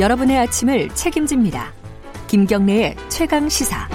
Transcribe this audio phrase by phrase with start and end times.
[0.00, 1.74] 여러분의 아침을 책임집니다.
[2.26, 3.86] 김경래의 최강 시사.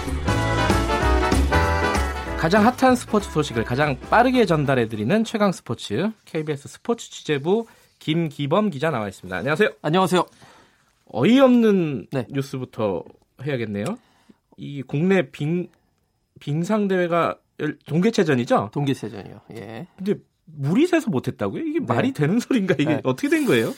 [2.37, 7.65] 가장 핫한 스포츠 소식을 가장 빠르게 전달해드리는 최강 스포츠 KBS 스포츠 취재부
[7.97, 9.35] 김기범 기자 나와 있습니다.
[9.35, 9.69] 안녕하세요.
[9.81, 10.23] 안녕하세요.
[11.05, 12.27] 어이없는 네.
[12.29, 13.03] 뉴스부터
[13.43, 13.97] 해야겠네요.
[14.57, 15.69] 이 국내 빙
[16.39, 17.39] 빙상 대회가
[17.87, 18.69] 동계체전이죠?
[18.73, 19.41] 동계체전이요.
[19.55, 19.87] 예.
[19.97, 20.13] 근데
[20.45, 21.63] 물이 새서 못했다고요?
[21.63, 21.85] 이게 네.
[21.87, 22.75] 말이 되는 소린가?
[22.77, 23.01] 이게 네.
[23.03, 23.73] 어떻게 된 거예요?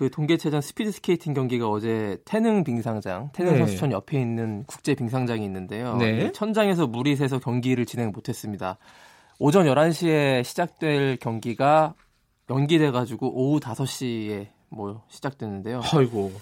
[0.00, 3.58] 그 동계체전 스피드 스케이팅 경기가 어제 태릉 빙상장, 태릉 네.
[3.58, 5.94] 선수촌 옆에 있는 국제 빙상장이 있는데요.
[5.96, 6.32] 네.
[6.32, 8.78] 천장에서 물이 새서 경기를 진행 못했습니다.
[9.38, 11.92] 오전 11시에 시작될 경기가
[12.48, 15.82] 연기돼 가지고 오후 5시에 뭐 시작됐는데요.
[15.92, 16.32] 아이고.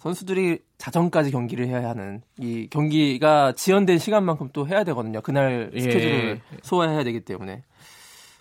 [0.00, 5.22] 선수들이 자정까지 경기를 해야 하는 이 경기가 지연된 시간만큼 또 해야 되거든요.
[5.22, 5.80] 그날 예.
[5.80, 6.56] 스케줄을 예.
[6.62, 7.62] 소화해야 되기 때문에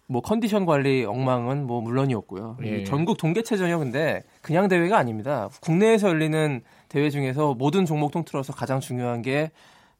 [0.08, 2.58] 뭐 컨디션 관리 엉망은 뭐 물론이었고요.
[2.64, 2.84] 예.
[2.86, 5.50] 전국 동계체전이요, 근데 그냥 대회가 아닙니다.
[5.62, 9.52] 국내에서 열리는 대회 중에서 모든 종목 통틀어서 가장 중요한 게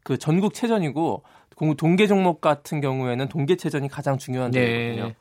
[0.08, 1.24] 그 전국 체전이고
[1.76, 4.62] 동계 종목 같은 경우에는 동계체전이 가장 중요한 네.
[4.66, 5.14] 대회거든요.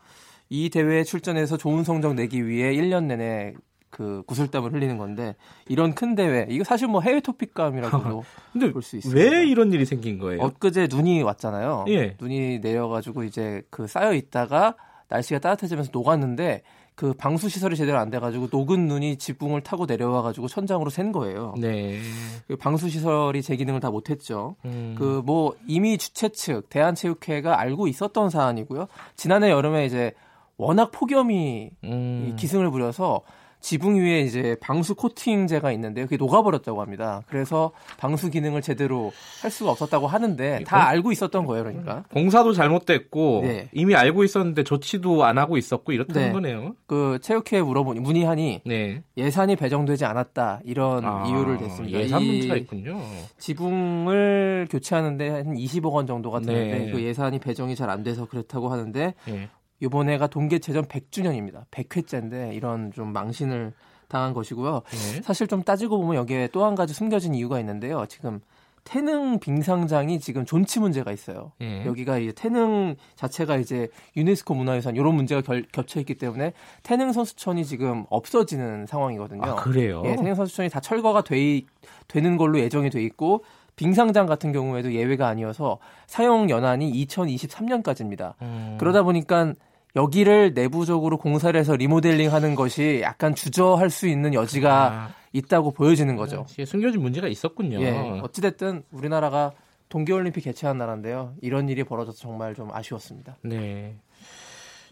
[0.48, 3.54] 이 대회에 출전해서 좋은 성적 내기 위해 1년 내내
[3.90, 5.36] 그 구슬땀을 흘리는 건데
[5.68, 8.24] 이런 큰 대회 이거 사실 뭐 해외 토픽감이라고도
[8.72, 9.18] 볼 수 있습니다.
[9.20, 10.42] 왜 이런 일이 생긴 거예요?
[10.42, 11.86] 엊그제 눈이 왔잖아요.
[11.88, 12.16] 예.
[12.20, 14.74] 눈이 내려가지고 이제 그 쌓여 있다가
[15.08, 16.62] 날씨가 따뜻해지면서 녹았는데
[16.94, 21.54] 그 방수 시설이 제대로 안 돼가지고 녹은 눈이 지붕을 타고 내려와가지고 천장으로 샌 거예요.
[21.58, 22.00] 네.
[22.48, 24.56] 그 방수 시설이 제 기능을 다 못했죠.
[24.64, 24.94] 음.
[24.98, 28.88] 그뭐 이미 주최 측 대한체육회가 알고 있었던 사안이고요.
[29.14, 30.12] 지난해 여름에 이제
[30.56, 32.34] 워낙 폭염이 음.
[32.38, 33.20] 기승을 부려서
[33.66, 37.24] 지붕 위에 이제 방수 코팅제가 있는데 그게 녹아버렸다고 합니다.
[37.26, 42.04] 그래서 방수 기능을 제대로 할 수가 없었다고 하는데 다 공, 알고 있었던 거예요, 그러니까.
[42.12, 43.68] 공사도 잘못됐고 네.
[43.72, 46.32] 이미 알고 있었는데 조치도 안 하고 있었고 이렇다는 네.
[46.32, 46.76] 거네요.
[46.86, 49.02] 그 체육회에 물어보니 문의하니 네.
[49.16, 51.98] 예산이 배정되지 않았다 이런 아, 이유를 댔습니다.
[51.98, 53.00] 예산 문제가 있군요.
[53.38, 56.92] 지붕을 교체하는데 한 20억 원 정도가 드는데 네.
[56.92, 59.48] 그 예산이 배정이 잘 안 돼서 그렇다고 하는데 네.
[59.80, 61.64] 이번에가 동계체전 100주년입니다.
[61.70, 63.72] 100회째인데 이런 좀 망신을
[64.08, 64.82] 당한 것이고요.
[64.86, 65.22] 네.
[65.22, 68.06] 사실 좀 따지고 보면 여기에 또 한 가지 숨겨진 이유가 있는데요.
[68.08, 68.40] 지금
[68.84, 71.50] 태능 빙상장이 지금 존치 문제가 있어요.
[71.58, 71.84] 네.
[71.84, 76.52] 여기가 이제 태능 자체가 이제 유네스코 문화유산 이런 문제가 결, 겹쳐 있기 때문에
[76.84, 79.42] 태능 선수촌이 지금 없어지는 상황이거든요.
[79.42, 80.02] 아, 그래요?
[80.06, 81.62] 예, 태능 선수촌이 다 철거가 돼,
[82.06, 83.44] 되는 걸로 예정이 돼 있고
[83.74, 88.34] 빙상장 같은 경우에도 예외가 아니어서 사용 연한이 2023년까지입니다.
[88.42, 88.76] 음.
[88.78, 89.52] 그러다 보니까
[89.96, 95.14] 여기를 내부적으로 공사를 해서 리모델링 하는 것이 약간 주저할 수 있는 여지가 아.
[95.32, 96.46] 있다고 보여지는 거죠.
[96.64, 97.80] 숨겨진 문제가 있었군요.
[97.80, 97.90] 예,
[98.22, 99.52] 어찌됐든 우리나라가
[99.88, 101.34] 동계올림픽 개최한 나라인데요.
[101.40, 103.36] 이런 일이 벌어져서 정말 좀 아쉬웠습니다.
[103.42, 103.96] 네.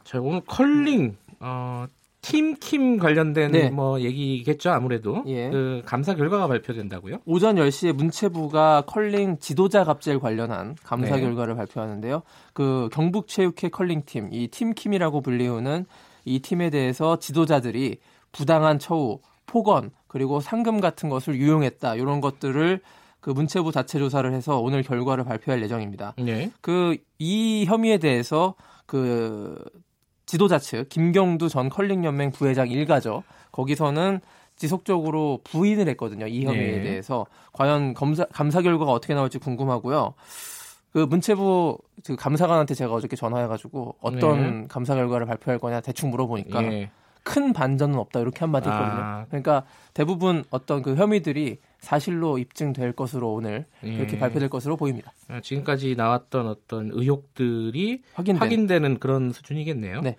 [0.04, 1.86] 자, 오늘 컬링, 어,
[2.24, 3.68] 팀킴 관련된 네.
[3.68, 5.50] 뭐 얘기겠죠 아무래도 예.
[5.50, 7.18] 그 감사 결과가 발표된다고요?
[7.26, 11.20] 오전 10시에 문체부가 컬링 지도자 갑질 관련한 감사 네.
[11.20, 12.22] 결과를 발표하는데요.
[12.54, 15.84] 그 경북체육회 컬링팀 이 팀킴이라고 불리우는
[16.24, 17.98] 이 팀에 대해서 지도자들이
[18.32, 22.80] 부당한 처우, 폭언 그리고 상금 같은 것을 유용했다 이런 것들을
[23.20, 26.14] 그 문체부 자체 조사를 해서 오늘 결과를 발표할 예정입니다.
[26.18, 26.50] 네.
[26.62, 28.54] 그이 혐의에 대해서
[28.86, 29.62] 그
[30.26, 33.22] 지도자 측 김경두 전 컬링연맹 부회장 일가죠.
[33.52, 34.20] 거기서는
[34.56, 36.26] 지속적으로 부인을 했거든요.
[36.26, 36.82] 이 혐의에 네.
[36.82, 40.14] 대해서 과연 검사 감사 결과가 어떻게 나올지 궁금하고요.
[40.92, 44.68] 그 문체부 그 감사관한테 제가 어저께 전화해가지고 어떤 네.
[44.68, 46.90] 감사 결과를 발표할 거냐 대충 물어보니까 네.
[47.24, 49.02] 큰 반전은 없다 이렇게 한마디 했거든요.
[49.02, 49.26] 아.
[49.28, 49.64] 그러니까
[49.94, 54.18] 대부분 어떤 그 혐의들이 사실로 입증될 것으로 오늘 이렇게 예.
[54.18, 55.12] 발표될 것으로 보입니다.
[55.28, 58.40] 아, 지금까지 나왔던 어떤 의혹들이 확인된.
[58.40, 60.02] 확인되는 그런 수준이겠네요.
[60.02, 60.16] 네.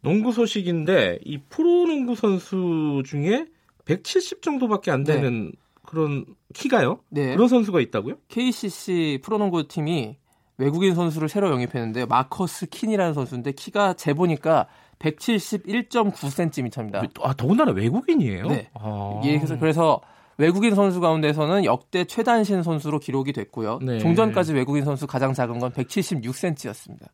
[0.00, 3.46] 농구 소식인데 이 프로농구 선수 중에
[3.84, 5.52] 170 정도밖에 안 되는 네.
[5.84, 7.00] 그런 키가요?
[7.08, 7.34] 네.
[7.34, 8.16] 그런 선수가 있다고요?
[8.28, 10.16] KCC 프로농구 팀이
[10.58, 14.66] 외국인 선수를 새로 영입했는데 마커스 킨이라는 선수인데 키가 재보니까
[14.98, 17.08] 171.9cm입니다.
[17.22, 18.48] 아, 더군다나 외국인이에요?
[18.48, 18.68] 네.
[18.74, 19.20] 아.
[19.24, 20.00] 예, 그래서, 그래서
[20.38, 23.78] 외국인 선수 가운데서는 역대 최단신 선수로 기록이 됐고요.
[23.82, 23.98] 네.
[23.98, 27.06] 종전까지 외국인 선수 가장 작은 건 176cm였습니다.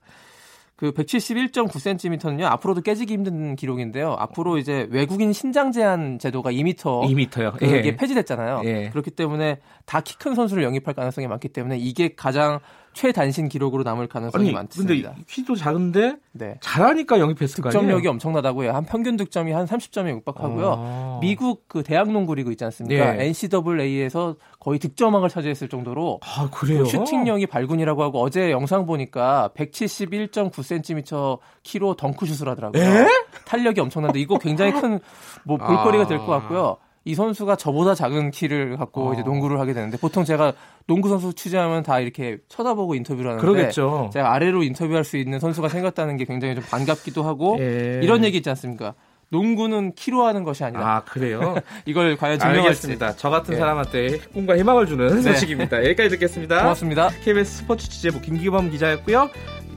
[0.76, 4.16] 그 171.9cm는요 앞으로도 깨지기 힘든 기록인데요.
[4.18, 7.52] 앞으로 이제 외국인 신장 제한 제도가 2m, 2m요.
[7.52, 7.96] 그게 예.
[7.96, 8.62] 폐지됐잖아요.
[8.64, 8.88] 예.
[8.90, 12.58] 그렇기 때문에 다 키 큰 선수를 영입할 가능성이 많기 때문에 이게 가장
[12.94, 15.10] 최단신 기록으로 남을 가능성이 아니, 많습니다.
[15.10, 16.56] 근데 키도 작은데 네.
[16.60, 17.80] 잘하니까 영입했을 거 아니에요?
[17.80, 18.72] 득점력이 엄청나다고 요.
[18.72, 20.74] 한 평균 득점이 한 30점에 육박하고요.
[20.78, 21.18] 아.
[21.20, 23.12] 미국 그 대학 농구 리그 있지 않습니까?
[23.12, 23.26] 네.
[23.26, 26.84] NCAA에서 거의 득점왕을 차지했을 정도로 아, 그래요?
[26.84, 32.82] 슈팅력이 발군이라고 하고 어제 영상 보니까 171.9cm 키로 덩크슛을 하더라고요.
[32.82, 33.06] 에?
[33.46, 35.00] 탄력이 엄청난데 이거 굉장히 큰
[35.44, 36.76] 뭐 볼거리가 될것 같고요.
[37.04, 39.12] 이 선수가 저보다 작은 키를 갖고 어.
[39.12, 40.52] 이제 농구를 하게 되는데 보통 제가
[40.86, 44.10] 농구 선수 취재하면 다 이렇게 쳐다보고 인터뷰를 하는데 그러겠죠.
[44.12, 48.00] 제가 아래로 인터뷰할 수 있는 선수가 생겼다는 게 굉장히 좀 반갑기도 하고 예.
[48.02, 48.94] 이런 얘기 있지 않습니까?
[49.30, 50.96] 농구는 키로 하는 것이 아니다.
[50.96, 51.56] 아 그래요?
[51.86, 52.66] 이걸 과연 증명할지.
[52.68, 53.16] 알겠습니다.
[53.16, 53.60] 저 같은 네.
[53.60, 55.22] 사람한테 꿈과 희망을 주는 네.
[55.22, 55.78] 소식입니다.
[55.84, 56.60] 여기까지 듣겠습니다.
[56.60, 57.08] 고맙습니다.
[57.24, 59.30] KBS 스포츠 취재부 김기범 기자였고요.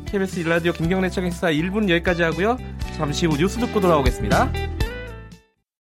[0.08, 2.58] KBS 일라디오 김경래 청행사 1분 여기까지 하고요.
[2.98, 4.75] 잠시 후 뉴스 듣고 돌아오겠습니다.